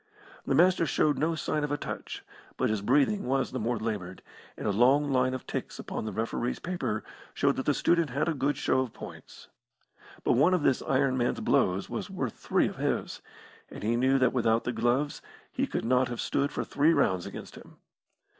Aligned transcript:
The 0.47 0.55
Master 0.55 0.87
showed 0.87 1.19
no 1.19 1.35
sign 1.35 1.63
of 1.63 1.71
a 1.71 1.77
touch, 1.77 2.25
but 2.57 2.71
his 2.71 2.81
breathing 2.81 3.27
was 3.27 3.51
the 3.51 3.59
more 3.59 3.77
laboured, 3.77 4.23
and 4.57 4.65
a 4.65 4.71
long 4.71 5.11
line 5.11 5.35
of 5.35 5.45
ticks 5.45 5.77
upon 5.77 6.05
the 6.05 6.11
referee's 6.11 6.57
paper 6.57 7.03
showed 7.35 7.55
that 7.57 7.67
the 7.67 7.73
student 7.75 8.09
had 8.09 8.27
a 8.27 8.33
good 8.33 8.57
show 8.57 8.79
of 8.79 8.93
points. 8.93 9.47
But 10.23 10.31
one 10.33 10.55
of 10.55 10.63
this 10.63 10.81
iron 10.81 11.19
man's 11.19 11.41
blows 11.41 11.87
was 11.87 12.09
worth 12.09 12.33
three 12.33 12.67
of 12.67 12.77
his, 12.77 13.21
and 13.69 13.83
he 13.83 13.95
knew 13.95 14.17
that 14.17 14.33
without 14.33 14.63
the 14.63 14.73
gloves 14.73 15.21
he 15.51 15.67
could 15.67 15.85
not 15.85 16.07
have 16.07 16.19
stood 16.19 16.51
for 16.51 16.63
three 16.63 16.93
rounds 16.93 17.27
against 17.27 17.53
him. 17.53 17.75